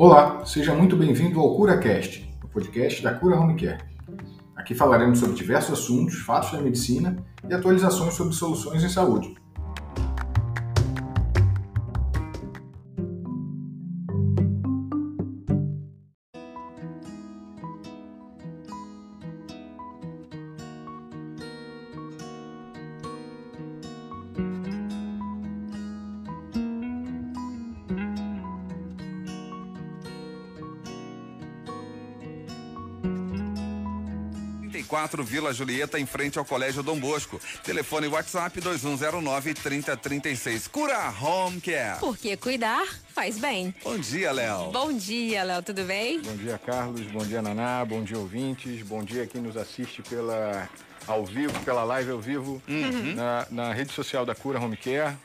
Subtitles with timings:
[0.00, 3.82] Olá, seja muito bem-vindo ao CuraCast, o podcast da Cura Home Care.
[4.54, 7.16] Aqui falaremos sobre diversos assuntos, fatos da medicina
[7.50, 9.34] e atualizações sobre soluções em saúde.
[35.08, 37.40] 4 Vila Julieta, em frente ao Colégio Dom Bosco.
[37.64, 40.68] Telefone WhatsApp 2109-3036.
[40.68, 41.98] Cura Home Care.
[41.98, 43.74] Porque cuidar faz bem.
[43.82, 44.70] Bom dia, Léo.
[44.70, 45.62] Bom dia, Léo.
[45.62, 46.20] Tudo bem?
[46.20, 47.06] Bom dia, Carlos.
[47.06, 47.82] Bom dia, Naná.
[47.86, 48.82] Bom dia, ouvintes.
[48.82, 50.68] Bom dia quem nos assiste pela
[51.06, 53.14] ao vivo, pela live ao vivo, uhum.
[53.14, 55.16] na, na rede social da Cura Home Care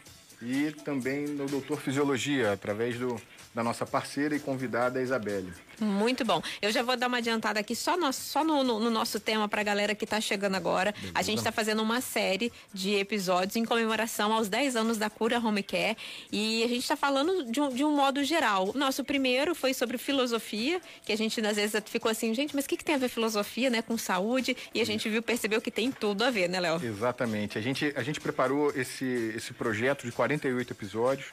[0.42, 3.20] e também no Doutor Fisiologia, através do
[3.54, 5.54] da nossa parceira e convidada Isabelle.
[5.84, 6.42] Muito bom.
[6.62, 9.48] Eu já vou dar uma adiantada aqui só no, só no, no, no nosso tema
[9.48, 10.92] para a galera que está chegando agora.
[10.92, 11.12] Beleza.
[11.14, 15.40] A gente está fazendo uma série de episódios em comemoração aos 10 anos da Cura
[15.40, 15.98] Home Care
[16.32, 18.72] e a gente está falando de um, de um modo geral.
[18.74, 22.66] O nosso primeiro foi sobre filosofia, que a gente às vezes ficou assim, gente, mas
[22.66, 24.56] o que, que tem a ver filosofia né, com saúde?
[24.74, 26.84] E a gente viu, percebeu que tem tudo a ver, né, Léo?
[26.84, 27.58] Exatamente.
[27.58, 31.28] A gente, a gente preparou esse, esse projeto de 48 episódios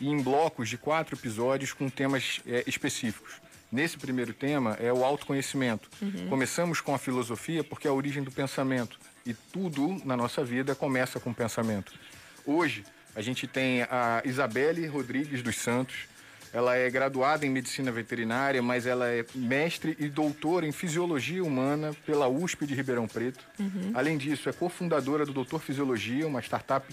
[0.00, 3.34] e em blocos de quatro episódios com temas é, específicos.
[3.72, 5.88] Nesse primeiro tema é o autoconhecimento.
[6.02, 6.28] Uhum.
[6.28, 10.74] Começamos com a filosofia porque é a origem do pensamento e tudo na nossa vida
[10.74, 11.92] começa com o pensamento.
[12.44, 16.08] Hoje a gente tem a Isabelle Rodrigues dos Santos.
[16.52, 21.94] Ela é graduada em medicina veterinária, mas ela é mestre e doutora em fisiologia humana
[22.04, 23.44] pela USP de Ribeirão Preto.
[23.56, 23.92] Uhum.
[23.94, 26.92] Além disso, é cofundadora do Doutor Fisiologia, uma startup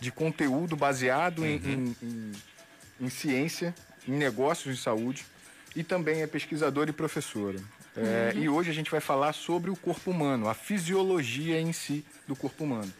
[0.00, 1.46] de conteúdo baseado uhum.
[1.46, 2.32] em, em, em,
[3.02, 3.72] em, ciência,
[4.08, 5.24] em negócios de saúde
[5.76, 7.60] e também é pesquisadora e professora.
[7.96, 8.42] É, uhum.
[8.42, 12.34] E hoje a gente vai falar sobre o corpo humano, a fisiologia em si do
[12.34, 12.92] corpo humano.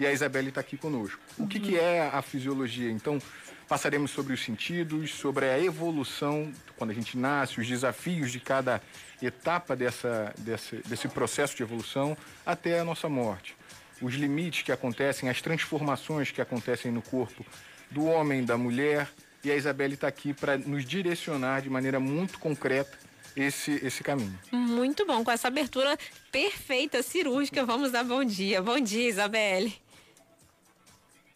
[0.00, 1.20] E a Isabelle está aqui conosco.
[1.38, 2.90] O que, que é a fisiologia?
[2.90, 3.20] Então,
[3.68, 8.82] passaremos sobre os sentidos, sobre a evolução, quando a gente nasce, os desafios de cada
[9.22, 13.54] etapa dessa, desse, desse processo de evolução até a nossa morte
[14.02, 17.46] os limites que acontecem, as transformações que acontecem no corpo
[17.90, 19.08] do homem, da mulher.
[19.44, 22.96] E a Isabelle está aqui para nos direcionar de maneira muito concreta
[23.36, 24.38] esse, esse caminho.
[24.52, 25.98] Muito bom, com essa abertura
[26.30, 28.62] perfeita, cirúrgica, vamos dar bom dia.
[28.62, 29.74] Bom dia, Isabelle.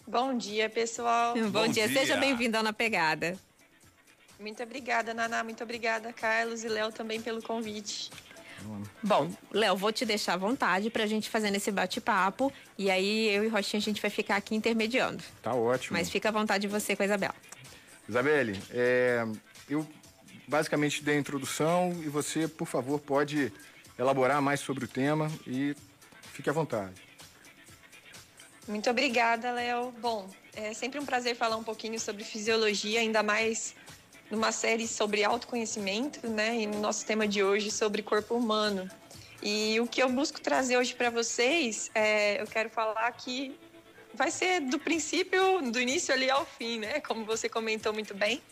[0.07, 1.35] Bom dia, pessoal.
[1.35, 1.89] Bom, bom dia.
[1.89, 3.37] dia, seja bem-vinda na pegada.
[4.39, 5.43] Muito obrigada, Naná.
[5.43, 8.11] Muito obrigada, Carlos e Léo, também pelo convite.
[9.03, 12.53] Bom, Léo, vou te deixar à vontade para a gente fazer nesse bate-papo.
[12.79, 15.23] E aí eu e Rochinha a gente vai ficar aqui intermediando.
[15.43, 15.97] Tá ótimo.
[15.97, 17.35] Mas fica à vontade você com a Isabela.
[18.09, 19.25] Isabelle, é,
[19.69, 19.87] eu
[20.47, 23.53] basicamente dei a introdução e você, por favor, pode
[23.99, 25.75] elaborar mais sobre o tema e
[26.33, 26.95] fique à vontade.
[28.69, 29.93] Muito obrigada, Léo.
[30.01, 33.75] Bom, é sempre um prazer falar um pouquinho sobre fisiologia, ainda mais
[34.31, 36.57] numa série sobre autoconhecimento, né?
[36.61, 38.89] E no nosso tema de hoje sobre corpo humano.
[39.43, 43.57] E o que eu busco trazer hoje para vocês, é, eu quero falar que
[44.17, 47.01] vai ser do princípio, do início ali ao fim, né?
[47.01, 48.43] Como você comentou muito bem.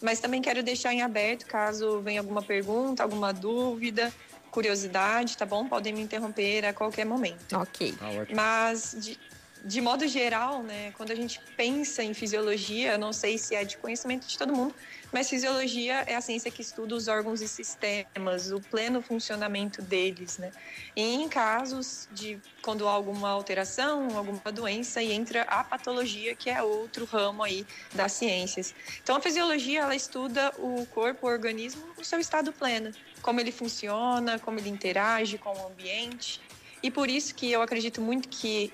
[0.00, 4.12] Mas também quero deixar em aberto caso venha alguma pergunta, alguma dúvida,
[4.50, 5.68] curiosidade, tá bom?
[5.68, 7.56] Podem me interromper a qualquer momento.
[7.56, 7.94] Ok.
[8.00, 9.18] Ah, Mas de,
[9.64, 13.64] de modo geral, né, quando a gente pensa em fisiologia, eu não sei se é
[13.64, 14.72] de conhecimento de todo mundo,
[15.12, 20.38] mas fisiologia é a ciência que estuda os órgãos e sistemas, o pleno funcionamento deles,
[20.38, 20.50] né?
[20.94, 26.50] E em casos de quando há alguma alteração, alguma doença, e entra a patologia, que
[26.50, 28.74] é outro ramo aí das ciências.
[29.02, 32.90] Então a fisiologia ela estuda o corpo, o organismo no seu estado pleno,
[33.22, 36.40] como ele funciona, como ele interage com o ambiente.
[36.82, 38.72] E por isso que eu acredito muito que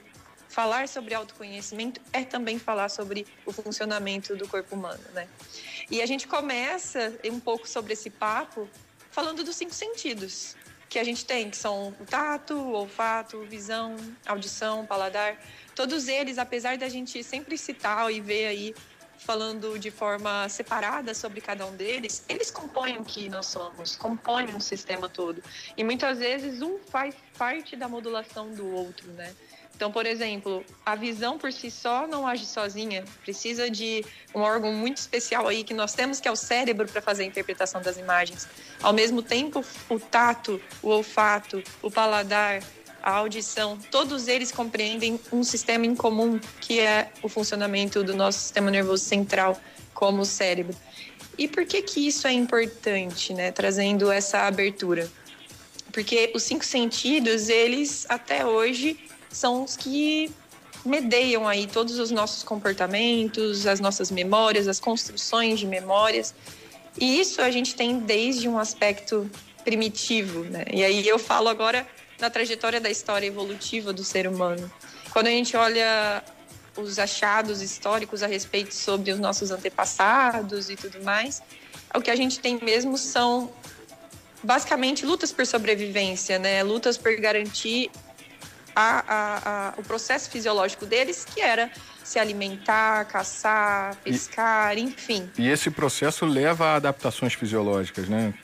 [0.54, 5.26] falar sobre autoconhecimento é também falar sobre o funcionamento do corpo humano, né?
[5.90, 8.68] E a gente começa um pouco sobre esse papo
[9.10, 10.54] falando dos cinco sentidos
[10.88, 15.36] que a gente tem, que são o tato, o olfato, visão, audição, paladar.
[15.74, 18.74] Todos eles, apesar da gente sempre citar e ver aí
[19.18, 24.54] falando de forma separada sobre cada um deles, eles compõem o que nós somos, compõem
[24.54, 25.42] um sistema todo.
[25.76, 29.34] E muitas vezes um faz parte da modulação do outro, né?
[29.74, 34.04] Então, por exemplo, a visão por si só não age sozinha, precisa de
[34.34, 37.26] um órgão muito especial aí que nós temos, que é o cérebro, para fazer a
[37.26, 38.46] interpretação das imagens.
[38.80, 42.62] Ao mesmo tempo, o tato, o olfato, o paladar,
[43.02, 48.38] a audição, todos eles compreendem um sistema em comum, que é o funcionamento do nosso
[48.38, 49.60] sistema nervoso central,
[49.92, 50.74] como o cérebro.
[51.36, 53.50] E por que que isso é importante, né?
[53.50, 55.10] Trazendo essa abertura.
[55.92, 58.98] Porque os cinco sentidos, eles até hoje
[59.36, 60.30] são os que
[60.84, 66.34] medeiam aí todos os nossos comportamentos, as nossas memórias, as construções de memórias.
[66.98, 69.28] E isso a gente tem desde um aspecto
[69.64, 70.64] primitivo, né?
[70.72, 71.86] E aí eu falo agora
[72.20, 74.70] na trajetória da história evolutiva do ser humano.
[75.10, 76.22] Quando a gente olha
[76.76, 81.42] os achados históricos a respeito sobre os nossos antepassados e tudo mais,
[81.94, 83.50] o que a gente tem mesmo são
[84.42, 86.62] basicamente lutas por sobrevivência, né?
[86.62, 87.90] Lutas por garantir
[88.74, 91.70] a, a, a, o processo fisiológico deles, que era
[92.02, 95.30] se alimentar, caçar, pescar, e, enfim.
[95.38, 98.34] E esse processo leva a adaptações fisiológicas, né?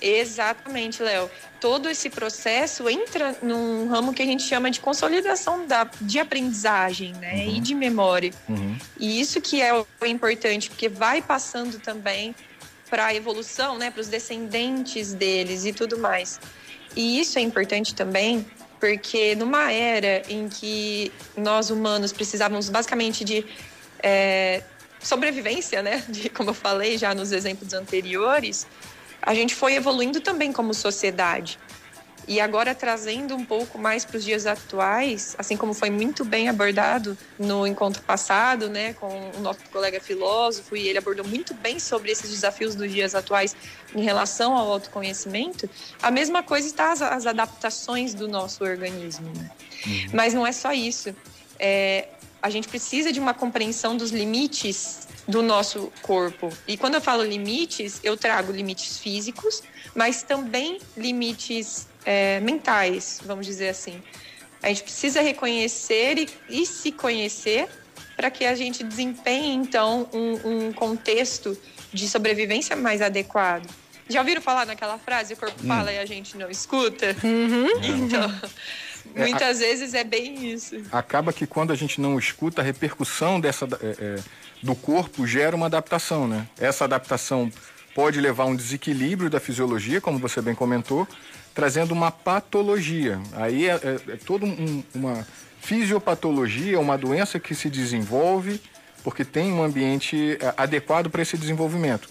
[0.00, 1.28] Exatamente, Léo.
[1.60, 7.14] Todo esse processo entra num ramo que a gente chama de consolidação da, de aprendizagem
[7.14, 7.34] né?
[7.34, 7.56] Uhum.
[7.56, 8.32] e de memória.
[8.48, 8.78] Uhum.
[8.96, 12.34] E isso que é o importante, porque vai passando também
[12.88, 13.90] para a evolução, né?
[13.90, 16.40] para os descendentes deles e tudo mais.
[16.96, 18.46] E isso é importante também
[18.78, 23.44] porque numa era em que nós humanos precisávamos basicamente de
[24.02, 24.62] é,
[25.00, 26.04] sobrevivência, né?
[26.08, 28.66] De, como eu falei já nos exemplos anteriores,
[29.22, 31.58] a gente foi evoluindo também como sociedade.
[32.26, 36.48] E agora trazendo um pouco mais para os dias atuais, assim como foi muito bem
[36.48, 41.78] abordado no encontro passado, né, com o nosso colega filósofo, e ele abordou muito bem
[41.78, 43.56] sobre esses desafios dos dias atuais
[43.94, 45.68] em relação ao autoconhecimento,
[46.02, 49.32] a mesma coisa está as, as adaptações do nosso organismo.
[49.34, 49.50] Né?
[49.86, 50.06] Uhum.
[50.12, 51.14] Mas não é só isso.
[51.58, 52.08] É,
[52.42, 56.50] a gente precisa de uma compreensão dos limites do nosso corpo.
[56.66, 59.62] E quando eu falo limites, eu trago limites físicos,
[59.94, 64.02] mas também limites é, mentais, vamos dizer assim.
[64.62, 67.68] A gente precisa reconhecer e, e se conhecer
[68.16, 71.56] para que a gente desempenhe, então, um, um, contexto
[71.92, 73.68] de sobrevivência mais adequado.
[74.08, 75.68] Já ouviram falar naquela frase, o corpo hum.
[75.68, 77.14] fala e a gente não escuta?
[77.22, 77.68] Uhum.
[77.84, 78.40] Então,
[79.14, 80.76] é, muitas a, vezes é bem isso.
[80.90, 84.18] Acaba que quando a gente não escuta, a repercussão dessa, é, é,
[84.62, 86.48] do corpo gera uma adaptação, né?
[86.58, 87.52] Essa adaptação
[87.94, 91.06] pode levar a um desequilíbrio da fisiologia, como você bem comentou,
[91.58, 93.18] trazendo uma patologia.
[93.32, 95.26] Aí é, é, é toda um, uma
[95.60, 98.60] fisiopatologia, uma doença que se desenvolve
[99.02, 102.08] porque tem um ambiente é, adequado para esse desenvolvimento.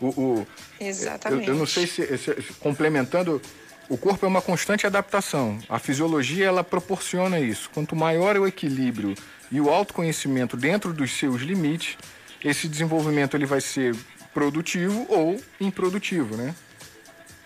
[0.00, 0.46] O, o
[0.80, 1.46] Exatamente.
[1.46, 3.40] Eu, eu, não sei se, se, complementando,
[3.88, 5.56] o corpo é uma constante adaptação.
[5.68, 7.70] A fisiologia ela proporciona isso.
[7.72, 9.14] Quanto maior é o equilíbrio
[9.52, 11.96] e o autoconhecimento dentro dos seus limites,
[12.44, 13.94] esse desenvolvimento ele vai ser
[14.34, 16.56] produtivo ou improdutivo, né?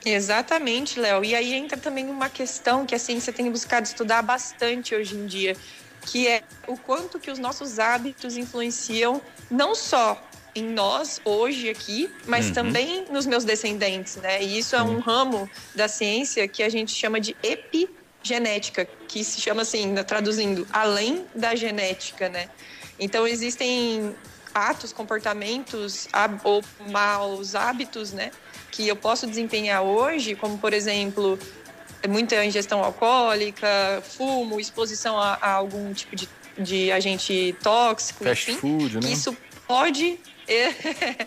[0.04, 1.24] Exatamente, Léo.
[1.24, 5.26] E aí entra também uma questão que a ciência tem buscado estudar bastante hoje em
[5.26, 5.56] dia,
[6.02, 9.20] que é o quanto que os nossos hábitos influenciam
[9.50, 10.22] não só
[10.54, 12.52] em nós hoje aqui, mas uhum.
[12.52, 14.42] também nos meus descendentes, né?
[14.42, 19.40] E isso é um ramo da ciência que a gente chama de epigenética, que se
[19.40, 22.48] chama assim, traduzindo, além da genética, né?
[23.00, 24.14] Então existem
[24.54, 26.06] atos, comportamentos
[26.44, 28.30] ou maus hábitos, né?
[28.74, 31.38] Que eu posso desempenhar hoje, como por exemplo,
[32.08, 38.60] muita ingestão alcoólica, fumo, exposição a, a algum tipo de, de agente tóxico, fast enfim,
[38.60, 39.12] food, né?
[39.12, 39.36] isso
[39.68, 40.68] pode é,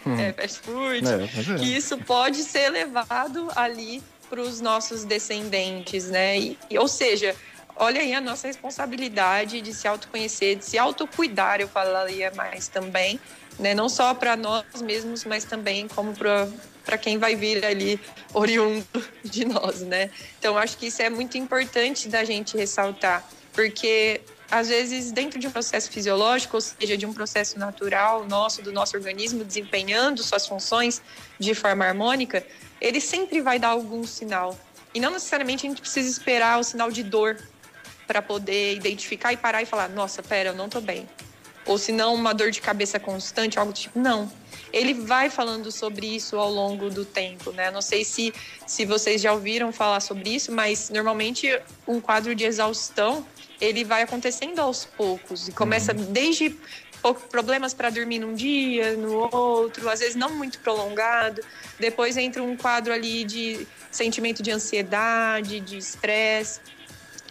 [0.05, 0.19] hum.
[0.19, 1.57] é, fast food, é, é.
[1.57, 6.38] que isso pode ser levado ali para os nossos descendentes, né?
[6.38, 7.33] E, ou seja,
[7.77, 13.17] olha aí a nossa responsabilidade de se autoconhecer, de se autocuidar, eu falaria mais também,
[13.59, 13.73] né?
[13.73, 17.99] Não só para nós mesmos, mas também como para quem vai vir ali
[18.33, 18.85] oriundo
[19.23, 20.09] de nós, né?
[20.39, 25.47] Então acho que isso é muito importante da gente ressaltar, porque às vezes dentro de
[25.47, 30.47] um processo fisiológico, ou seja, de um processo natural nosso, do nosso organismo desempenhando suas
[30.47, 31.01] funções
[31.39, 32.45] de forma harmônica,
[32.79, 34.57] ele sempre vai dar algum sinal.
[34.93, 37.37] E não necessariamente a gente precisa esperar o sinal de dor
[38.07, 41.07] para poder identificar e parar e falar: nossa, pera, eu não tô bem.
[41.67, 44.00] Ou se não, uma dor de cabeça constante, algo do tipo.
[44.00, 44.31] Não
[44.71, 47.71] ele vai falando sobre isso ao longo do tempo, né?
[47.71, 48.33] Não sei se,
[48.65, 51.47] se vocês já ouviram falar sobre isso, mas normalmente
[51.88, 53.25] um quadro de exaustão
[53.59, 56.12] ele vai acontecendo aos poucos e começa uhum.
[56.12, 56.55] desde
[57.29, 61.41] problemas para dormir num dia, no outro, às vezes não muito prolongado.
[61.79, 66.59] Depois entra um quadro ali de sentimento de ansiedade, de estresse.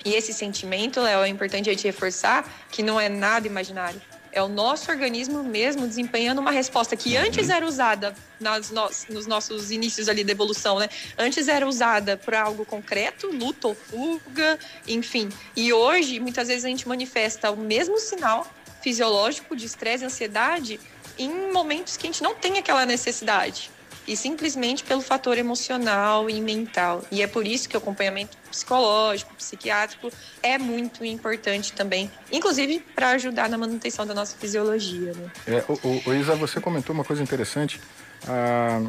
[0.04, 4.00] E esse sentimento, Léo, é importante a gente reforçar que não é nada imaginário
[4.36, 9.26] é o nosso organismo mesmo desempenhando uma resposta que antes era usada nas no, nos
[9.26, 10.90] nossos inícios ali da evolução, né?
[11.16, 15.30] Antes era usada para algo concreto, luta ou fuga, enfim.
[15.56, 18.46] E hoje, muitas vezes, a gente manifesta o mesmo sinal
[18.82, 20.80] fisiológico de estresse e ansiedade
[21.18, 23.70] em momentos que a gente não tem aquela necessidade
[24.06, 27.02] e simplesmente pelo fator emocional e mental.
[27.10, 30.10] E é por isso que o acompanhamento psicológico, psiquiátrico
[30.42, 35.12] é muito importante também, inclusive para ajudar na manutenção da nossa fisiologia.
[35.12, 35.30] Né?
[35.46, 37.80] É, o, o, Isa, você comentou uma coisa interessante,
[38.28, 38.80] ah,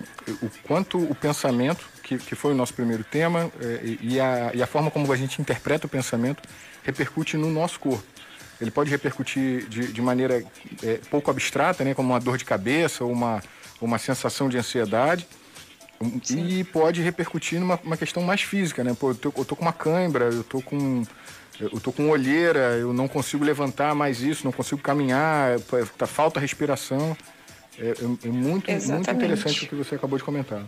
[0.42, 4.62] o quanto o pensamento, que, que foi o nosso primeiro tema, é, e, a, e
[4.62, 6.42] a forma como a gente interpreta o pensamento
[6.84, 8.18] repercute no nosso corpo
[8.60, 10.44] ele pode repercutir de, de maneira
[10.84, 13.42] é, pouco abstrata, né, como uma dor de cabeça ou uma,
[13.82, 15.28] uma sensação de ansiedade.
[16.24, 16.48] Sim.
[16.48, 18.96] E pode repercutir numa uma questão mais física, né?
[18.98, 21.04] Pô, eu tô, eu tô com uma cãibra, eu tô com
[21.60, 25.60] eu tô com olheira, eu não consigo levantar mais isso, não consigo caminhar,
[25.98, 27.18] tá, falta respiração.
[27.80, 30.64] É, é, é muito, muito interessante o que você acabou de comentar.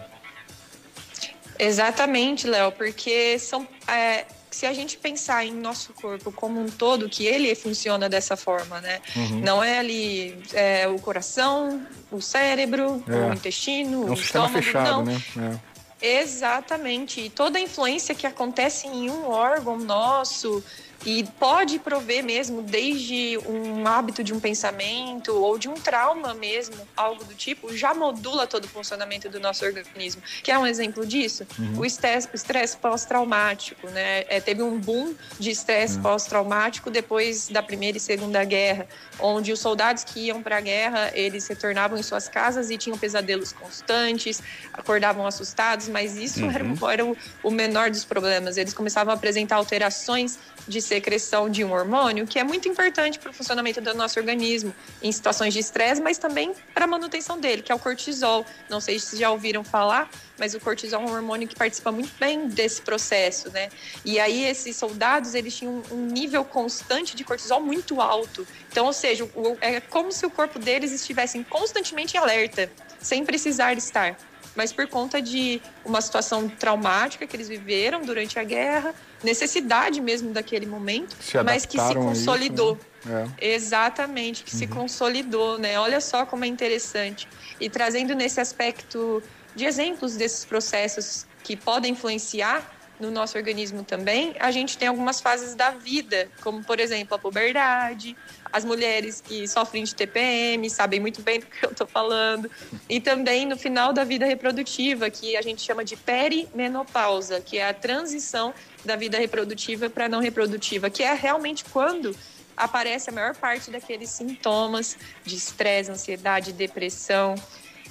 [1.59, 7.07] Exatamente, Léo, porque são, é, se a gente pensar em nosso corpo como um todo,
[7.07, 8.99] que ele funciona dessa forma, né?
[9.15, 9.39] Uhum.
[9.41, 13.29] Não é ali é, o coração, o cérebro, é.
[13.29, 15.03] o intestino, é um o sistema estômago, fechado, não.
[15.05, 15.59] né?
[16.01, 16.19] É.
[16.21, 17.21] Exatamente.
[17.21, 20.63] E toda a influência que acontece em um órgão nosso,
[21.05, 26.75] e pode prover mesmo desde um hábito de um pensamento ou de um trauma mesmo,
[26.95, 30.21] algo do tipo, já modula todo o funcionamento do nosso organismo.
[30.43, 31.47] Que é um exemplo disso?
[31.57, 31.79] Uhum.
[31.79, 34.25] O estresse pós-traumático, né?
[34.27, 36.03] É, teve um boom de estresse uhum.
[36.03, 38.87] pós-traumático depois da Primeira e Segunda Guerra,
[39.19, 42.97] onde os soldados que iam para a guerra, eles retornavam em suas casas e tinham
[42.97, 44.41] pesadelos constantes,
[44.73, 46.51] acordavam assustados, mas isso uhum.
[46.51, 48.57] era, era o, o menor dos problemas.
[48.57, 50.37] Eles começavam a apresentar alterações
[50.67, 54.73] de secreção de um hormônio que é muito importante para o funcionamento do nosso organismo
[55.03, 58.43] em situações de estresse, mas também para a manutenção dele, que é o cortisol.
[58.67, 62.11] Não sei se já ouviram falar, mas o cortisol é um hormônio que participa muito
[62.19, 63.69] bem desse processo, né?
[64.03, 68.47] E aí esses soldados, eles tinham um nível constante de cortisol muito alto.
[68.71, 69.29] Então, ou seja,
[69.61, 74.17] é como se o corpo deles estivesse constantemente em alerta, sem precisar estar
[74.59, 80.33] mas por conta de uma situação traumática que eles viveram durante a guerra, necessidade mesmo
[80.33, 82.77] daquele momento, mas que se consolidou.
[82.99, 83.31] Isso, né?
[83.39, 83.53] é.
[83.53, 84.59] Exatamente, que uhum.
[84.59, 85.79] se consolidou, né?
[85.79, 87.25] Olha só como é interessante.
[87.57, 89.23] E trazendo nesse aspecto
[89.55, 92.69] de exemplos desses processos que podem influenciar
[92.99, 97.19] no nosso organismo também, a gente tem algumas fases da vida, como por exemplo a
[97.19, 98.15] puberdade,
[98.51, 102.49] as mulheres que sofrem de TPM sabem muito bem do que eu estou falando,
[102.89, 107.69] e também no final da vida reprodutiva, que a gente chama de perimenopausa, que é
[107.69, 108.53] a transição
[108.83, 112.15] da vida reprodutiva para não reprodutiva, que é realmente quando
[112.57, 117.35] aparece a maior parte daqueles sintomas de estresse, ansiedade, depressão,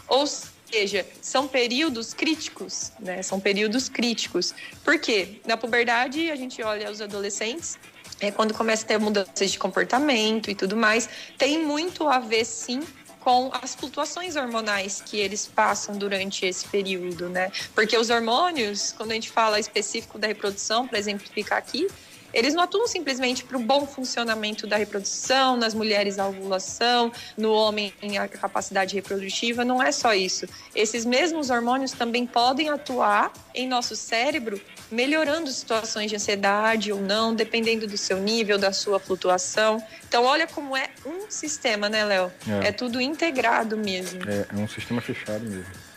[0.07, 0.27] ou
[0.71, 3.23] seja, são períodos críticos, né?
[3.23, 4.55] São períodos críticos.
[4.85, 5.41] Por quê?
[5.47, 7.79] Na puberdade, a gente olha os adolescentes,
[8.21, 12.45] é quando começa a ter mudanças de comportamento e tudo mais, tem muito a ver,
[12.45, 12.83] sim,
[13.21, 17.51] com as flutuações hormonais que eles passam durante esse período, né?
[17.75, 21.87] Porque os hormônios, quando a gente fala específico da reprodução, para exemplificar aqui,
[22.33, 27.53] eles não atuam simplesmente para o bom funcionamento da reprodução, nas mulheres a ovulação, no
[27.53, 30.47] homem a capacidade reprodutiva, não é só isso.
[30.75, 37.35] Esses mesmos hormônios também podem atuar em nosso cérebro, melhorando situações de ansiedade ou não,
[37.35, 39.83] dependendo do seu nível, da sua flutuação.
[40.07, 42.33] Então, olha como é um sistema, né, Léo?
[42.63, 42.69] É.
[42.69, 44.21] é tudo integrado mesmo.
[44.29, 45.89] É, é um sistema fechado mesmo.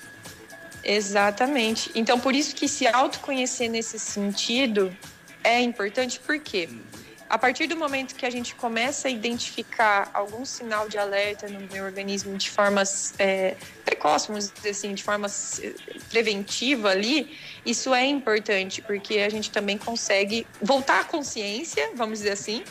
[0.83, 1.91] Exatamente.
[1.93, 4.95] Então, por isso que se autoconhecer nesse sentido
[5.43, 6.69] é importante porque
[7.31, 11.61] a partir do momento que a gente começa a identificar algum sinal de alerta no
[11.71, 12.83] meu organismo de forma
[13.17, 13.55] é,
[13.85, 15.73] precoce, vamos dizer assim, de forma é,
[16.09, 22.31] preventiva ali, isso é importante, porque a gente também consegue voltar à consciência, vamos dizer
[22.31, 22.65] assim,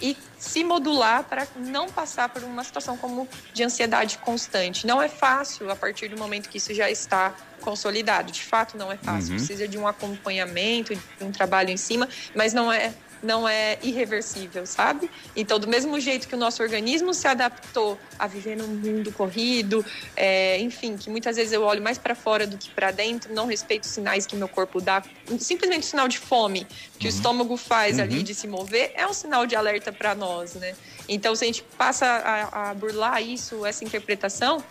[0.00, 4.86] e se modular para não passar por uma situação como de ansiedade constante.
[4.86, 8.30] Não é fácil a partir do momento que isso já está consolidado.
[8.30, 9.30] De fato, não é fácil.
[9.30, 9.36] Uhum.
[9.36, 12.92] Precisa de um acompanhamento, de um trabalho em cima, mas não é
[13.24, 15.10] não é irreversível, sabe?
[15.34, 19.84] Então, do mesmo jeito que o nosso organismo se adaptou a viver num mundo corrido,
[20.14, 23.46] é, enfim, que muitas vezes eu olho mais para fora do que para dentro, não
[23.46, 25.02] respeito os sinais que meu corpo dá,
[25.38, 26.66] simplesmente o sinal de fome
[26.98, 27.12] que uhum.
[27.12, 28.04] o estômago faz uhum.
[28.04, 30.74] ali de se mover, é um sinal de alerta para nós, né?
[31.08, 34.62] Então, se a gente passa a, a burlar isso, essa interpretação,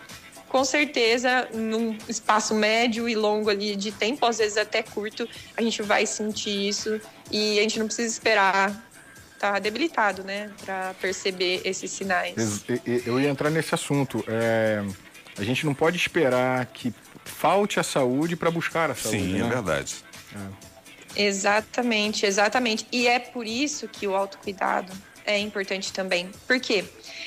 [0.53, 5.61] com certeza, num espaço médio e longo ali de tempo, às vezes até curto, a
[5.63, 7.01] gente vai sentir isso
[7.31, 8.69] e a gente não precisa esperar
[9.33, 12.63] estar tá debilitado, né, para perceber esses sinais.
[13.05, 14.23] Eu ia entrar nesse assunto.
[14.27, 14.83] É,
[15.37, 16.93] a gente não pode esperar que
[17.25, 19.19] falte a saúde para buscar a saúde.
[19.19, 19.45] Sim, né?
[19.45, 19.95] é verdade.
[20.35, 20.73] É.
[21.15, 22.87] Exatamente, exatamente.
[22.91, 24.91] E é por isso que o autocuidado
[25.25, 26.29] é importante também.
[26.47, 26.83] Por quê?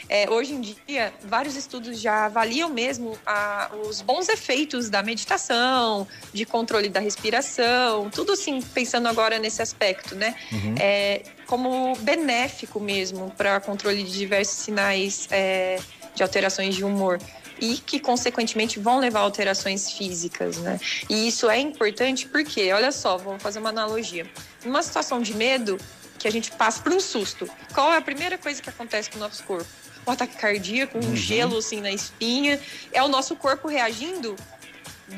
[0.09, 6.07] É, hoje em dia, vários estudos já avaliam mesmo a, os bons efeitos da meditação,
[6.33, 10.37] de controle da respiração, tudo assim, pensando agora nesse aspecto, né?
[10.53, 10.75] Uhum.
[10.79, 15.79] É, como benéfico mesmo para controle de diversos sinais é,
[16.15, 17.19] de alterações de humor
[17.61, 20.79] e que, consequentemente, vão levar a alterações físicas, né?
[21.09, 24.27] E isso é importante porque, olha só, vamos fazer uma analogia.
[24.65, 25.79] Numa situação de medo,
[26.27, 29.17] que a gente passa por um susto, qual é a primeira coisa que acontece com
[29.17, 29.67] o nosso corpo?
[30.05, 31.17] Um ataque cardíaco, um uhum.
[31.17, 32.61] gelo assim na espinha,
[32.93, 34.35] é o nosso corpo reagindo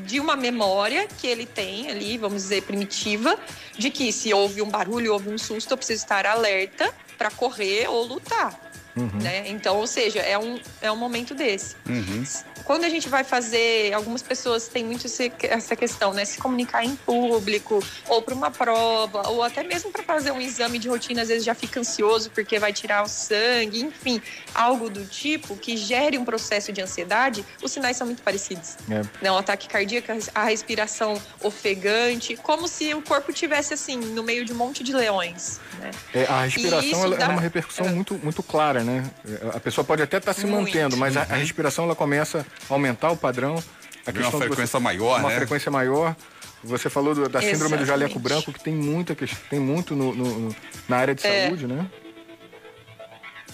[0.05, 3.39] de uma memória que ele tem ali, vamos dizer, primitiva,
[3.79, 7.89] de que se houve um barulho, houve um susto, eu preciso estar alerta para correr
[7.89, 8.61] ou lutar.
[8.95, 9.23] Uhum.
[9.23, 9.49] Né?
[9.49, 11.75] Então, ou seja, é um, é um momento desse.
[11.89, 12.25] Uhum.
[12.69, 16.27] Quando a gente vai fazer, algumas pessoas têm muito esse, essa questão, né?
[16.27, 20.79] Se comunicar em público, ou para uma prova, ou até mesmo para fazer um exame
[20.79, 24.21] de rotina, às vezes já fica ansioso porque vai tirar o sangue, enfim,
[24.55, 28.77] algo do tipo que gere um processo de ansiedade, os sinais são muito parecidos.
[28.91, 29.01] É.
[29.23, 29.33] Né?
[29.33, 34.53] Um ataque cardíaco, a respiração ofegante, como se o corpo tivesse assim, no meio de
[34.53, 35.59] um monte de leões.
[35.81, 35.91] Né?
[36.13, 37.25] É, a respiração ela, dá...
[37.25, 37.91] é uma repercussão é.
[37.93, 39.11] muito, muito clara, né?
[39.55, 40.67] A pessoa pode até estar tá se muito.
[40.67, 43.63] mantendo, mas a, a respiração ela começa aumentar o padrão.
[44.07, 45.25] A questão uma frequência você, maior, uma né?
[45.25, 46.17] Uma frequência maior.
[46.65, 47.81] Você falou do, da síndrome Exatamente.
[47.81, 49.15] do jaleco branco, que tem muita
[49.49, 50.57] tem muito no, no,
[50.89, 51.47] na área de é.
[51.47, 51.89] saúde, né?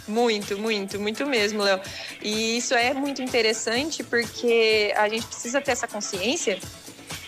[0.07, 1.81] Muito, muito, muito mesmo, Léo.
[2.23, 6.59] E isso é muito interessante porque a gente precisa ter essa consciência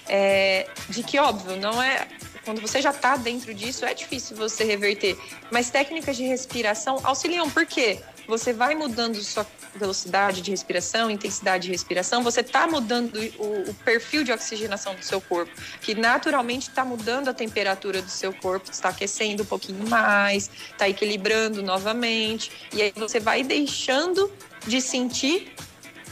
[0.08, 2.06] é, de que, óbvio, não é.
[2.44, 5.18] Quando você já está dentro disso, é difícil você reverter.
[5.50, 7.50] Mas técnicas de respiração auxiliam.
[7.50, 8.00] Por quê?
[8.26, 13.74] Você vai mudando sua velocidade de respiração, intensidade de respiração, você está mudando o, o,
[13.84, 18.70] perfil de oxigenação do seu corpo, que naturalmente está mudando a temperatura do seu corpo,
[18.70, 24.32] está aquecendo um pouquinho mais, está equilibrando novamente, e aí você vai deixando
[24.66, 25.54] de sentir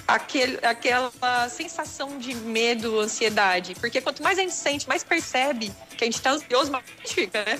[0.06, 1.10] aquele, aquela
[1.48, 3.74] sensação de medo, ansiedade.
[3.74, 7.00] Porque quanto mais a gente sente, mais percebe que a gente está ansioso, mais a
[7.00, 7.58] gente fica, né?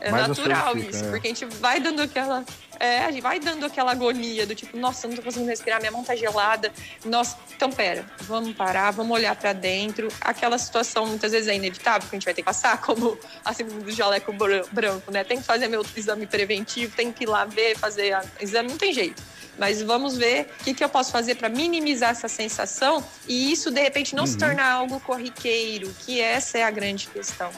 [0.00, 1.10] É, é natural fica, isso, é.
[1.10, 2.44] porque a gente vai dando aquela
[2.80, 5.80] é, a gente vai dando aquela agonia do tipo, nossa, eu não tô conseguindo respirar,
[5.80, 6.72] minha mão tá gelada.
[7.04, 10.08] Nossa, então pera, vamos parar, vamos olhar para dentro.
[10.18, 13.64] Aquela situação muitas vezes é inevitável que a gente vai ter que passar, como assim
[13.64, 15.22] do jaleco branco, né?
[15.24, 18.94] Tem que fazer meu exame preventivo, tem que ir lá ver, fazer exame, não tem
[18.94, 19.22] jeito
[19.60, 23.70] mas vamos ver o que, que eu posso fazer para minimizar essa sensação e isso,
[23.70, 24.26] de repente, não uhum.
[24.26, 27.50] se tornar algo corriqueiro, que essa é a grande questão.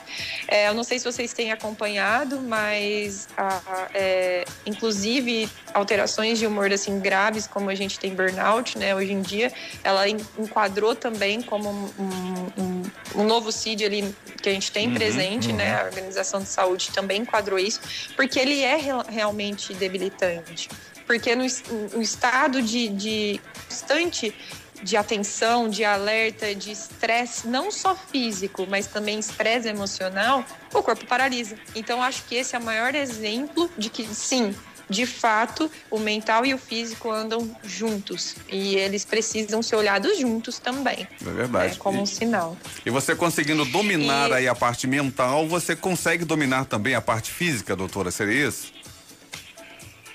[0.49, 6.73] É, eu não sei se vocês têm acompanhado, mas, a, é, inclusive, alterações de humor
[6.73, 9.53] assim graves, como a gente tem burnout, né, hoje em dia,
[9.85, 12.83] ela enquadrou também como um, um,
[13.15, 15.57] um novo CID ali que a gente tem uhum, presente, uhum.
[15.57, 17.81] né, a Organização de Saúde também enquadrou isso,
[18.17, 18.77] porque ele é
[19.09, 20.69] realmente debilitante
[21.13, 21.45] porque no,
[21.93, 24.35] no estado de, de constante
[24.83, 31.05] de atenção, de alerta, de estresse, não só físico, mas também estresse emocional, o corpo
[31.05, 31.55] paralisa.
[31.75, 34.55] Então, acho que esse é o maior exemplo de que, sim,
[34.89, 38.35] de fato, o mental e o físico andam juntos.
[38.49, 41.07] E eles precisam ser olhados juntos também.
[41.21, 41.75] É verdade.
[41.75, 42.57] É como e, um sinal.
[42.87, 44.35] E você conseguindo dominar e...
[44.35, 48.11] aí a parte mental, você consegue dominar também a parte física, doutora?
[48.11, 48.82] Seria isso?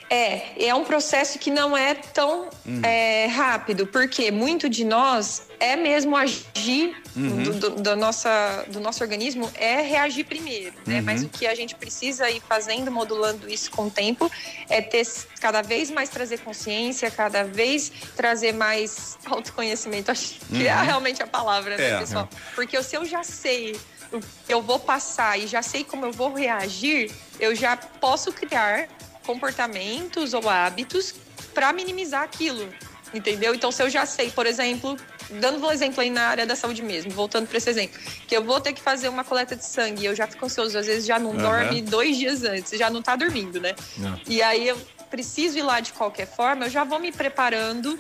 [0.09, 2.81] É, é um processo que não é tão uhum.
[2.81, 7.43] é, rápido, porque muito de nós é mesmo agir uhum.
[7.43, 10.99] do, do, do, nossa, do nosso organismo, é reagir primeiro, né?
[10.99, 11.05] Uhum.
[11.05, 14.31] Mas o que a gente precisa ir fazendo, modulando isso com o tempo,
[14.69, 15.05] é ter
[15.41, 20.09] cada vez mais trazer consciência, cada vez trazer mais autoconhecimento.
[20.11, 20.85] Acho que é uhum.
[20.85, 22.29] realmente a palavra, né, é, pessoal?
[22.31, 22.55] É.
[22.55, 23.77] Porque se eu já sei
[24.11, 28.31] o que eu vou passar e já sei como eu vou reagir, eu já posso
[28.31, 28.87] criar
[29.27, 31.13] comportamentos ou hábitos
[31.53, 32.67] para minimizar aquilo,
[33.13, 33.53] entendeu?
[33.53, 34.97] Então, se eu já sei, por exemplo,
[35.41, 38.43] dando um exemplo aí na área da saúde mesmo, voltando para esse exemplo, que eu
[38.43, 41.19] vou ter que fazer uma coleta de sangue, eu já fico ansioso, às vezes já
[41.19, 41.37] não uhum.
[41.37, 43.75] dorme dois dias antes, já não tá dormindo, né?
[43.97, 44.19] Uhum.
[44.27, 44.77] E aí eu
[45.09, 47.99] preciso ir lá de qualquer forma, eu já vou me preparando,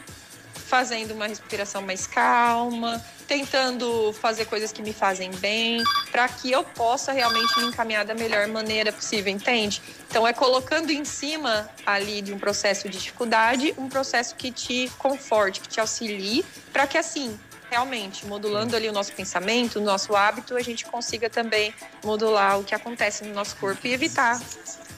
[0.57, 6.63] fazendo uma respiração mais calma, tentando fazer coisas que me fazem bem, para que eu
[6.63, 9.81] possa realmente me encaminhar da melhor maneira possível, entende?
[10.09, 14.91] Então é colocando em cima ali de um processo de dificuldade, um processo que te
[14.97, 17.37] conforte, que te auxilie, para que assim
[17.69, 22.63] realmente, modulando ali o nosso pensamento, o nosso hábito, a gente consiga também modular o
[22.63, 24.39] que acontece no nosso corpo e evitar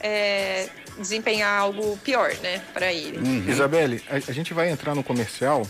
[0.00, 0.68] é,
[1.00, 3.18] desempenhar algo pior, né, para ele.
[3.18, 3.48] Uhum.
[3.48, 5.66] Isabelle, a, a, gente vai entrar no comercial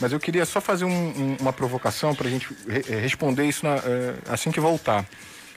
[0.00, 3.44] mas eu queria só fazer um, um, uma provocação para a gente re eh, responder
[3.44, 3.80] isso na, uh,
[4.28, 5.06] assim que voltar.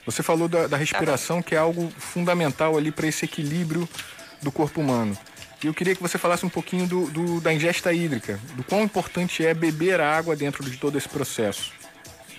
[0.05, 3.89] Você falou da, da respiração, que é algo fundamental ali para esse equilíbrio
[4.41, 5.17] do corpo humano.
[5.61, 8.83] E eu queria que você falasse um pouquinho do, do, da ingesta hídrica, do quão
[8.83, 11.73] importante é beber água dentro de todo esse processo.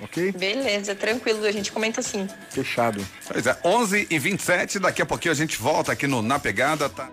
[0.01, 0.33] Ok?
[0.33, 2.29] Beleza, tranquilo, a gente comenta assim.
[2.51, 3.05] Fechado.
[3.27, 6.89] Pois é, 11 e 27 daqui a pouquinho a gente volta aqui no Na Pegada,
[6.89, 7.11] tá?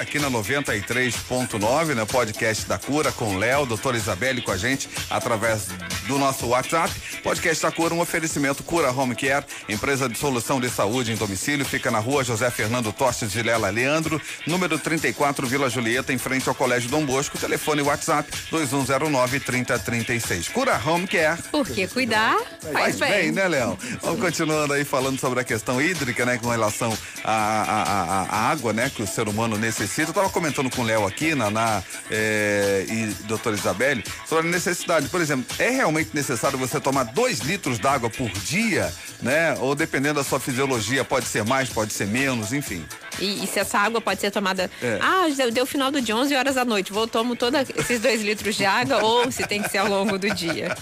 [0.00, 2.04] aqui na 93.9, né?
[2.04, 5.68] Podcast da Cura com Léo, doutora Isabelle com a gente através
[6.08, 6.92] do nosso WhatsApp.
[7.22, 11.66] Podcast da Cura, um oferecimento Cura Home Care, empresa de solução de saúde em domicílio,
[11.66, 16.48] fica na rua José Fernando Tostes de Lela Leandro, número 34, Vila Julieta, em frente
[16.48, 20.48] ao Colégio Dom Bosco, telefone WhatsApp 2109 3036.
[20.48, 21.42] Cura Home Care.
[21.50, 22.38] Porque cuidar
[22.72, 23.10] faz, faz bem.
[23.10, 23.32] bem.
[23.32, 23.78] né, Léo?
[24.00, 29.02] Vamos continuando aí falando sobre a questão hídrica, né, com relação à água, né, que
[29.02, 30.10] o ser humano necessita.
[30.10, 35.08] Eu tava comentando com o Léo aqui, Naná é, e doutora Isabelle, sobre a necessidade.
[35.10, 39.54] Por exemplo, é realmente necessário você tomar dois litros d'água por dia, né?
[39.60, 42.84] Ou dependendo da sua fisiologia, pode ser mais, pode ser menos, enfim.
[43.18, 44.70] E, e se essa água pode ser tomada.
[44.82, 44.98] É.
[45.00, 46.92] Ah, deu, deu final do dia, 11 horas da noite.
[46.92, 50.18] Vou tomo todos esses dois litros de água ou se tem que ser ao longo
[50.18, 50.76] do dia.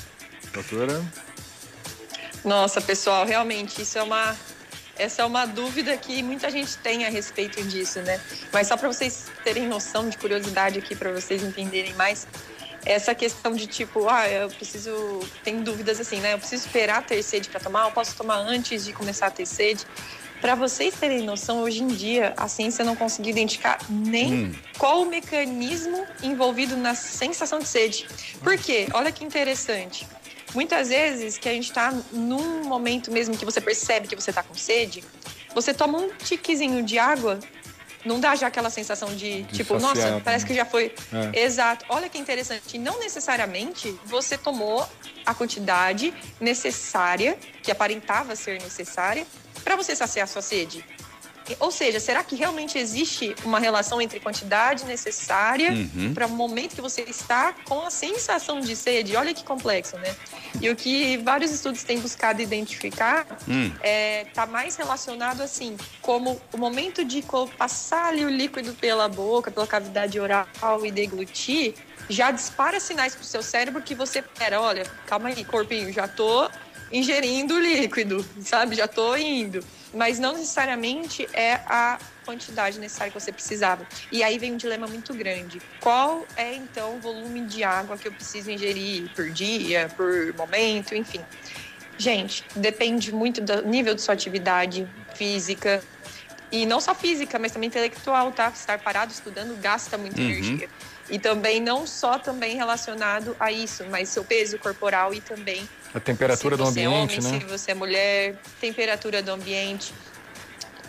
[0.53, 1.05] Doutora?
[2.45, 4.37] Nossa, pessoal, realmente isso é uma
[4.99, 8.19] essa é uma dúvida que muita gente tem a respeito disso, né?
[8.51, 12.27] Mas só para vocês terem noção de curiosidade aqui, para vocês entenderem mais,
[12.87, 15.21] essa questão de tipo, ah, eu preciso.
[15.43, 16.35] Tem dúvidas assim, né?
[16.35, 19.45] Eu preciso esperar ter sede para tomar, eu posso tomar antes de começar a ter
[19.45, 19.85] sede.
[20.41, 24.55] Para vocês terem noção, hoje em dia a ciência não conseguiu identificar nem hum.
[24.79, 28.07] qual o mecanismo envolvido na sensação de sede.
[28.43, 28.87] Por quê?
[28.93, 30.07] Olha que interessante.
[30.55, 34.43] Muitas vezes que a gente está num momento mesmo que você percebe que você está
[34.43, 35.03] com sede,
[35.55, 37.41] você toma um tiquezinho de água
[38.07, 40.49] não dá já aquela sensação de, de tipo, nossa, parece né?
[40.49, 40.95] que já foi.
[41.35, 41.45] É.
[41.45, 41.85] Exato.
[41.89, 42.79] Olha que interessante.
[42.79, 44.89] Não necessariamente você tomou
[45.25, 49.27] a quantidade necessária, que aparentava ser necessária,
[49.65, 50.85] para você saciar a sua sede.
[51.61, 56.15] Ou seja, será que realmente existe uma relação entre quantidade necessária uhum.
[56.15, 59.17] para o momento que você está com a sensação de sede?
[59.17, 60.15] Olha que complexo, né?
[60.61, 63.71] E o que vários estudos têm buscado identificar está hum.
[63.83, 67.23] é, tá mais relacionado assim, como o momento de
[67.57, 70.47] passar ali o líquido pela boca, pela cavidade oral
[70.85, 71.75] e deglutir,
[72.09, 76.07] já dispara sinais para o seu cérebro que você, pera, olha, calma aí, corpinho, já
[76.07, 76.49] tô
[76.93, 78.77] ingerindo líquido, sabe?
[78.77, 83.87] Já tô indo mas não necessariamente é a quantidade necessária que você precisava.
[84.11, 85.61] E aí vem um dilema muito grande.
[85.81, 90.95] Qual é então o volume de água que eu preciso ingerir por dia, por momento,
[90.95, 91.21] enfim.
[91.97, 95.83] Gente, depende muito do nível de sua atividade física.
[96.53, 98.49] E não só física, mas também intelectual, tá?
[98.49, 100.29] Estar parado estudando gasta muita uhum.
[100.29, 100.69] energia.
[101.09, 106.01] E também não só também relacionado a isso, mas seu peso corporal e também a
[106.01, 107.41] temperatura do ambiente, é homem, né?
[107.41, 109.95] Se você é mulher, temperatura do ambiente.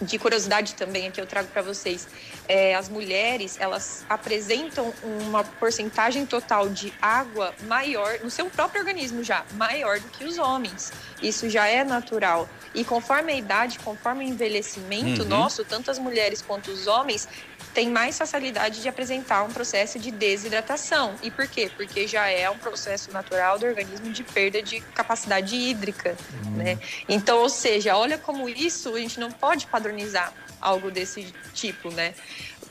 [0.02, 2.08] De curiosidade também aqui eu trago para vocês,
[2.48, 9.24] é, as mulheres elas apresentam uma porcentagem total de água maior no seu próprio organismo
[9.24, 10.92] já, maior do que os homens.
[11.22, 12.48] Isso já é natural.
[12.74, 15.28] E conforme a idade, conforme o envelhecimento uhum.
[15.28, 17.28] nosso, tanto as mulheres quanto os homens
[17.74, 21.14] tem mais facilidade de apresentar um processo de desidratação.
[21.22, 21.70] E por quê?
[21.76, 26.52] Porque já é um processo natural do organismo de perda de capacidade hídrica, uhum.
[26.52, 26.80] né?
[27.08, 32.14] Então, ou seja, olha como isso a gente não pode padronizar algo desse tipo, né?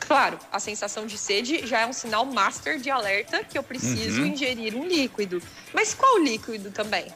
[0.07, 4.21] Claro, a sensação de sede já é um sinal master de alerta que eu preciso
[4.21, 4.29] uhum.
[4.29, 5.43] ingerir um líquido.
[5.73, 7.07] Mas qual líquido também?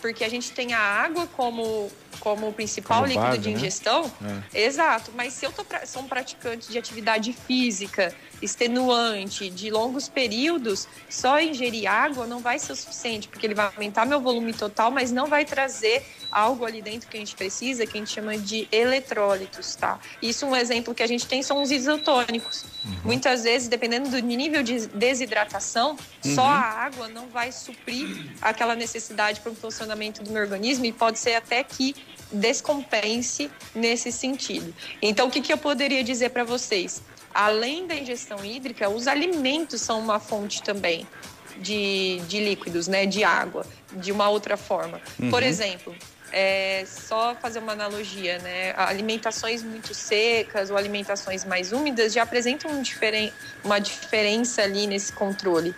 [0.00, 3.54] Porque a gente tem a água como como principal como líquido base, de né?
[3.54, 4.12] ingestão.
[4.20, 4.42] Né?
[4.52, 4.62] É.
[4.62, 10.08] Exato, mas se eu tô pra, sou um praticante de atividade física extenuante, de longos
[10.08, 14.52] períodos, só ingerir água não vai ser o suficiente, porque ele vai aumentar meu volume
[14.52, 18.12] total, mas não vai trazer algo ali dentro que a gente precisa, que a gente
[18.12, 19.98] chama de eletrólitos, tá?
[20.20, 22.64] Isso um exemplo que a gente tem são os isotônicos.
[22.84, 22.96] Uhum.
[23.04, 26.34] Muitas vezes, dependendo do nível de desidratação, uhum.
[26.34, 30.92] só a água não vai suprir aquela necessidade para o funcionamento do meu organismo e
[30.92, 31.94] pode ser até que
[32.30, 34.74] descompense nesse sentido.
[35.00, 37.02] Então, o que, que eu poderia dizer para vocês?
[37.38, 41.06] Além da ingestão hídrica, os alimentos são uma fonte também
[41.58, 45.00] de, de líquidos, né, de água, de uma outra forma.
[45.20, 45.30] Uhum.
[45.30, 45.94] Por exemplo,
[46.32, 48.74] é só fazer uma analogia, né?
[48.76, 55.12] Alimentações muito secas ou alimentações mais úmidas já apresentam um diferen uma diferença ali nesse
[55.12, 55.72] controle.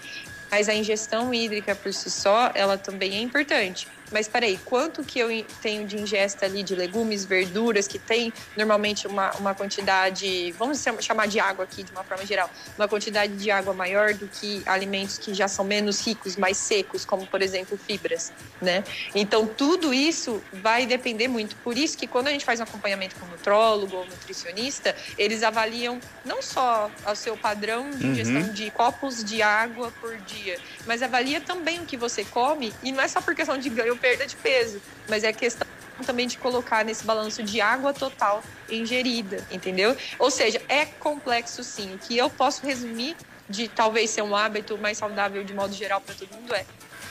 [0.51, 3.87] Mas a ingestão hídrica por si só, ela também é importante.
[4.11, 5.29] Mas peraí, quanto que eu
[5.63, 11.27] tenho de ingesta ali de legumes, verduras, que tem normalmente uma, uma quantidade, vamos chamar
[11.27, 15.19] de água aqui de uma forma geral, uma quantidade de água maior do que alimentos
[15.19, 18.83] que já são menos ricos, mais secos, como por exemplo fibras, né?
[19.15, 21.57] Então tudo isso vai depender muito.
[21.57, 26.01] Por isso que quando a gente faz um acompanhamento com nutrólogo ou nutricionista, eles avaliam
[26.25, 28.53] não só o seu padrão de ingestão uhum.
[28.53, 33.03] de copos de água por dia, mas avalia também o que você come e não
[33.03, 35.67] é só por questão de ganho perda de peso, mas é questão
[36.05, 39.97] também de colocar nesse balanço de água total ingerida, entendeu?
[40.19, 41.95] Ou seja, é complexo sim.
[41.95, 43.17] O que eu posso resumir
[43.49, 46.65] de talvez ser um hábito mais saudável de modo geral para todo mundo é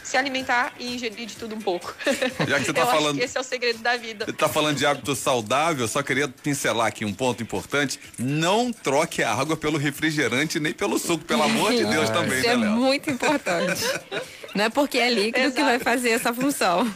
[0.03, 1.93] se alimentar e ingerir de tudo um pouco.
[2.47, 3.21] Já que você tá falando.
[3.21, 4.25] esse é o segredo da vida.
[4.25, 7.99] Você tá falando de hábito saudável, só queria pincelar aqui um ponto importante.
[8.17, 12.47] Não troque a água pelo refrigerante nem pelo suco, pelo amor de Deus também, Isso
[12.47, 13.83] né, é muito importante.
[14.55, 15.55] Não é porque é líquido Exato.
[15.55, 16.89] que vai fazer essa função.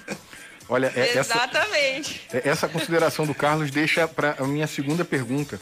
[0.67, 2.21] Olha, é, Exatamente.
[2.31, 5.59] Essa, essa consideração do Carlos deixa para a minha segunda pergunta.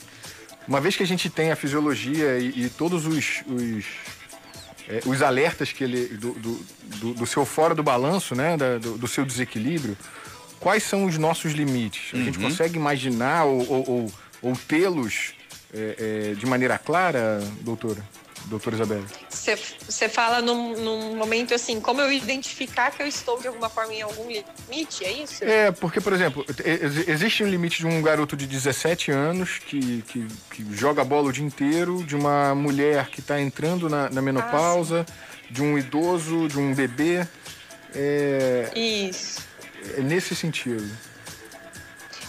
[0.67, 3.85] Uma vez que a gente tem a fisiologia e, e todos os, os,
[4.87, 6.65] é, os, alertas que ele do, do,
[6.97, 9.97] do, do, seu fora do balanço, né, da, do, do, seu desequilíbrio,
[10.59, 12.13] quais são os nossos limites?
[12.13, 12.25] A uhum.
[12.25, 15.33] gente consegue imaginar ou, ou, ou, ou tê-los
[15.73, 18.01] é, é, de maneira clara, doutora?
[18.45, 19.03] Doutora Isabel?
[19.29, 23.93] Você fala num, num, momento assim, como eu identificar que eu estou de alguma forma
[23.93, 25.43] em algum limite, é isso?
[25.43, 26.45] É, porque, por exemplo,
[27.07, 31.33] existe um limite de um garoto de 17 anos que, que, que joga bola o
[31.33, 35.13] dia inteiro, de uma mulher que está entrando na, na menopausa, ah,
[35.49, 37.27] de um idoso, de um bebê.
[37.93, 39.41] É, isso.
[39.97, 40.89] É nesse sentido.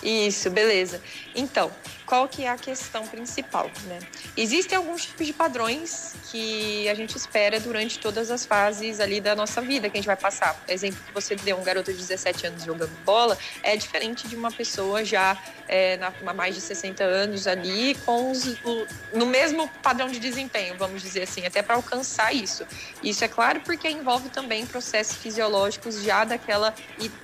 [0.02, 1.00] Isso, beleza.
[1.34, 1.70] Então,
[2.12, 3.98] qual que é a questão principal, né?
[4.36, 9.34] Existem alguns tipos de padrões que a gente espera durante todas as fases ali da
[9.34, 10.62] nossa vida que a gente vai passar.
[10.68, 14.52] exemplo que você deu, um garoto de 17 anos jogando bola, é diferente de uma
[14.52, 20.10] pessoa já é, na, mais de 60 anos ali, com os, o, no mesmo padrão
[20.10, 22.66] de desempenho, vamos dizer assim, até para alcançar isso.
[23.02, 26.74] Isso é claro porque envolve também processos fisiológicos já daquela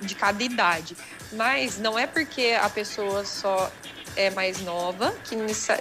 [0.01, 0.97] de cada idade.
[1.31, 3.71] Mas não é porque a pessoa só
[4.19, 5.35] é mais nova, que,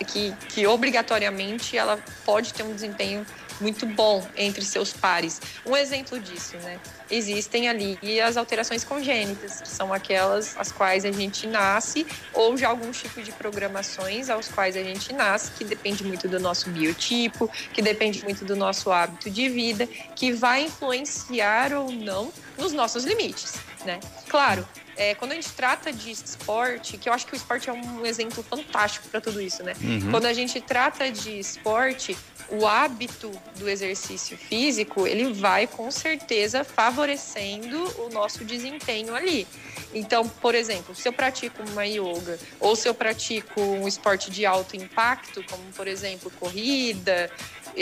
[0.04, 3.26] que, que obrigatoriamente ela pode ter um desempenho
[3.60, 5.40] muito bom entre seus pares.
[5.66, 6.78] Um exemplo disso, né?
[7.10, 12.68] Existem ali as alterações congênitas, que são aquelas as quais a gente nasce, ou já
[12.68, 17.50] algum tipo de programações aos quais a gente nasce, que depende muito do nosso biotipo,
[17.72, 23.04] que depende muito do nosso hábito de vida, que vai influenciar ou não nos nossos
[23.04, 23.98] limites, né?
[24.28, 24.64] Claro,
[24.98, 28.04] é, quando a gente trata de esporte, que eu acho que o esporte é um
[28.04, 29.72] exemplo fantástico para tudo isso, né?
[29.80, 30.10] Uhum.
[30.10, 32.16] Quando a gente trata de esporte,
[32.50, 39.46] o hábito do exercício físico, ele vai com certeza favorecendo o nosso desempenho ali.
[39.94, 44.44] Então, por exemplo, se eu pratico uma yoga ou se eu pratico um esporte de
[44.44, 47.30] alto impacto, como por exemplo corrida,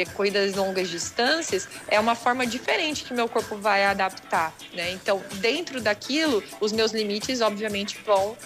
[0.05, 4.91] corridas longas distâncias, é uma forma diferente que meu corpo vai adaptar, né?
[4.91, 8.37] Então, dentro daquilo, os meus limites, obviamente, vão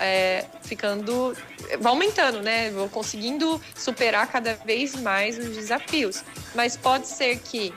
[0.00, 1.34] é, ficando,
[1.80, 2.70] vão aumentando, né?
[2.70, 6.22] Vou conseguindo superar cada vez mais os desafios.
[6.54, 7.72] Mas pode ser que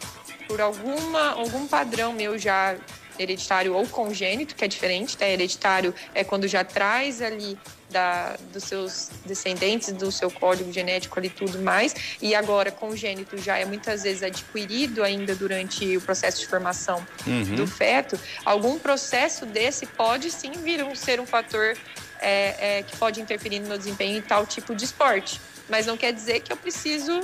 [0.48, 2.76] por alguma algum padrão meu já
[3.18, 5.28] hereditário ou congênito, que é diferente, tá?
[5.28, 7.58] Hereditário é quando já traz ali
[7.94, 13.58] da, dos seus descendentes, do seu código genético ali tudo mais, e agora congênito já
[13.58, 17.56] é muitas vezes adquirido ainda durante o processo de formação uhum.
[17.56, 21.78] do feto, algum processo desse pode sim vir um, ser um fator
[22.20, 25.40] é, é, que pode interferir no meu desempenho em tal tipo de esporte.
[25.70, 27.22] Mas não quer dizer que eu preciso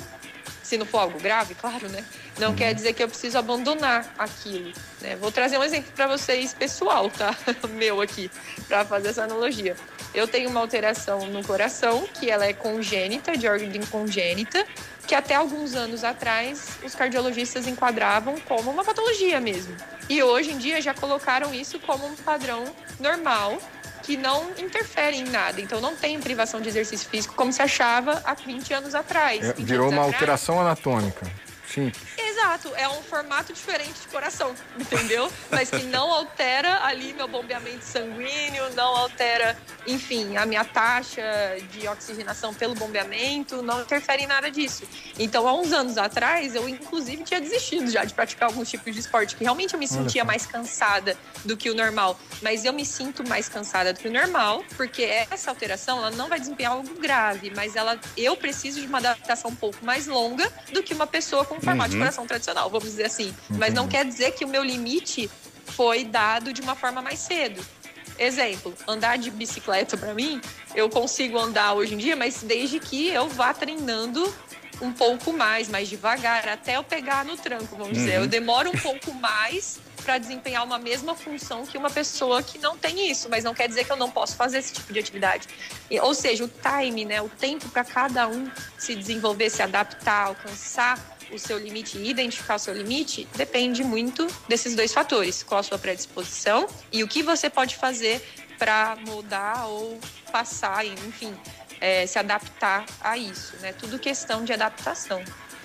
[0.63, 2.03] se não for algo grave, claro, né?
[2.37, 4.71] Não quer dizer que eu preciso abandonar aquilo.
[5.01, 5.15] Né?
[5.15, 7.35] Vou trazer um exemplo para vocês pessoal, tá?
[7.71, 8.29] Meu aqui,
[8.67, 9.75] para fazer essa analogia.
[10.13, 14.65] Eu tenho uma alteração no coração, que ela é congênita, de ordem congênita,
[15.07, 19.75] que até alguns anos atrás os cardiologistas enquadravam como uma patologia mesmo.
[20.07, 22.63] E hoje em dia já colocaram isso como um padrão
[22.99, 23.59] normal
[24.09, 25.61] que não interfere em nada.
[25.61, 29.47] Então não tem privação de exercício físico como se achava há 20 anos atrás.
[29.47, 30.15] É, virou anos uma atrás.
[30.15, 31.27] alteração anatômica.
[31.69, 32.03] Simples.
[32.17, 35.31] Exato, é um formato diferente de coração, entendeu?
[35.51, 39.55] Mas que não altera ali meu bombeamento sanguíneo, não altera,
[39.85, 41.21] enfim, a minha taxa
[41.71, 44.83] de oxigenação pelo bombeamento, não interfere em nada disso.
[45.19, 48.99] Então, há uns anos atrás, eu inclusive tinha desistido já de praticar alguns tipos de
[48.99, 52.19] esporte, que realmente eu me sentia mais cansada do que o normal.
[52.41, 56.27] Mas eu me sinto mais cansada do que o normal, porque essa alteração, ela não
[56.27, 60.51] vai desempenhar algo grave, mas ela, eu preciso de uma adaptação um pouco mais longa
[60.73, 61.97] do que uma pessoa com formato uhum.
[61.97, 63.33] de coração tradicional, vamos dizer assim.
[63.49, 65.29] Mas não quer dizer que o meu limite
[65.65, 67.65] foi dado de uma forma mais cedo.
[68.17, 70.41] Exemplo, andar de bicicleta para mim,
[70.75, 74.33] eu consigo andar hoje em dia, mas desde que eu vá treinando
[74.81, 77.93] um pouco mais, mais devagar, até eu pegar no tranco, vamos uhum.
[77.93, 78.15] dizer.
[78.15, 82.77] Eu demoro um pouco mais para desempenhar uma mesma função que uma pessoa que não
[82.77, 85.47] tem isso, mas não quer dizer que eu não posso fazer esse tipo de atividade.
[86.01, 90.97] Ou seja, o time, né, o tempo para cada um se desenvolver, se adaptar, alcançar
[91.31, 95.63] o seu limite e identificar o seu limite depende muito desses dois fatores: qual a
[95.63, 98.21] sua predisposição e o que você pode fazer
[98.57, 99.99] para mudar ou
[100.31, 101.33] passar, enfim,
[101.79, 103.73] é, se adaptar a isso, né?
[103.73, 105.23] Tudo questão de adaptação.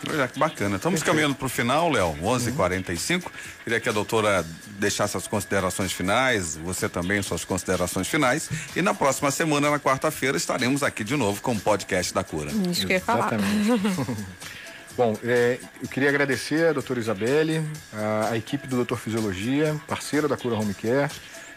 [0.09, 0.77] Olha que bacana.
[0.77, 1.05] Estamos Perfeito.
[1.05, 3.25] caminhando para o final, Léo, 11:45.
[3.25, 3.33] Uhum.
[3.65, 4.45] Queria que a doutora
[4.79, 8.49] deixasse as considerações finais, você também suas considerações finais.
[8.77, 12.51] E na próxima semana, na quarta-feira, estaremos aqui de novo com o podcast da cura.
[12.71, 13.31] Isso que eu ia falar.
[14.97, 20.29] Bom, é, eu queria agradecer a doutora Isabelle, a, a equipe do Doutor Fisiologia, parceira
[20.29, 21.11] da Cura Home Care,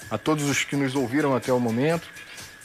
[0.10, 2.08] a todos os que nos ouviram até o momento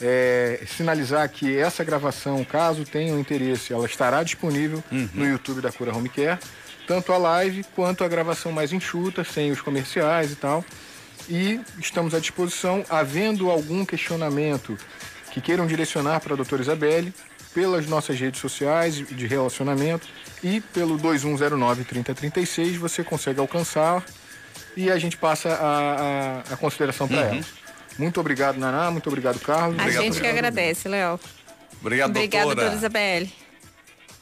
[0.01, 5.09] é, sinalizar que essa gravação, caso tenham interesse, ela estará disponível uhum.
[5.13, 6.39] no YouTube da Cura Home Care,
[6.85, 10.63] tanto a live quanto a gravação mais enxuta, sem os comerciais e tal.
[11.29, 14.77] E estamos à disposição, havendo algum questionamento
[15.31, 17.13] que queiram direcionar para a doutora Isabelle,
[17.53, 20.07] pelas nossas redes sociais de relacionamento
[20.43, 24.03] e pelo 2109-3036 você consegue alcançar
[24.75, 27.35] e a gente passa a, a, a consideração para uhum.
[27.35, 27.45] ela.
[27.97, 28.89] Muito obrigado, Naná.
[28.89, 29.77] Muito obrigado, Carlos.
[29.77, 31.19] A obrigado, gente que agradece, Léo.
[31.79, 32.69] Obrigado, Obrigada, doutora.
[32.69, 33.33] doutora Isabelle.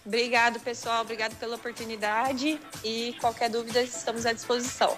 [0.06, 1.02] Obrigado, pessoal.
[1.02, 2.60] Obrigado pela oportunidade.
[2.84, 4.98] E qualquer dúvida, estamos à disposição.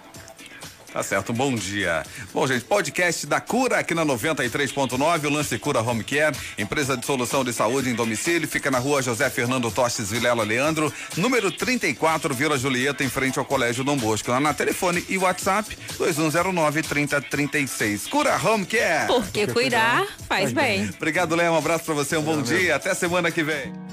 [0.93, 2.03] Tá certo, bom dia.
[2.31, 7.03] Bom, gente, podcast da Cura aqui na 93.9, o Lance Cura Home Care, empresa de
[7.03, 12.31] solução de saúde em domicílio, fica na rua José Fernando Tostes Vilela Leandro, número 34,
[12.35, 14.29] Vila Julieta, em frente ao Colégio Dom Bosco.
[14.29, 18.05] Lá na telefone e WhatsApp 2109 3036.
[18.05, 19.07] Cura Home Care.
[19.07, 20.87] Porque cuidar faz bem.
[20.95, 21.53] Obrigado, Léo.
[21.53, 22.75] Um abraço para você, um bom dia.
[22.75, 23.92] Até semana que vem.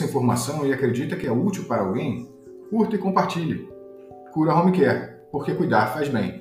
[0.00, 2.28] Dessa informação e acredita que é útil para alguém,
[2.70, 3.68] curta e compartilhe.
[4.32, 6.39] Cura Home Care, porque cuidar faz bem.